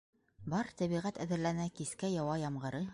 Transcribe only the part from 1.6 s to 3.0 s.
Кискә яуа ямғыры.